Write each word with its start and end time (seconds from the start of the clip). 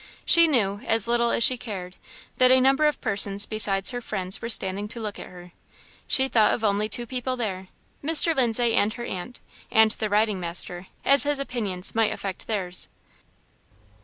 She 0.25 0.47
knew, 0.47 0.81
as 0.87 1.07
little 1.07 1.29
as 1.29 1.43
she 1.43 1.57
cared, 1.57 1.95
that 2.37 2.49
a 2.49 2.59
number 2.59 2.87
of 2.87 2.99
persons 3.01 3.45
besides 3.45 3.91
her 3.91 4.01
friends 4.01 4.41
were 4.41 4.49
standing 4.49 4.87
to 4.87 4.99
look 4.99 5.19
at 5.19 5.27
her. 5.29 5.51
She 6.07 6.27
thought 6.27 6.55
of 6.55 6.63
only 6.63 6.89
two 6.89 7.05
people 7.05 7.35
there, 7.35 7.67
Mr. 8.03 8.35
Lindsay 8.35 8.73
and 8.73 8.91
her 8.95 9.05
aunt; 9.05 9.41
and 9.69 9.91
the 9.91 10.09
riding 10.09 10.39
master, 10.39 10.87
as 11.05 11.21
his 11.21 11.37
opinions 11.37 11.93
might 11.93 12.11
affect 12.11 12.47
theirs. 12.47 12.87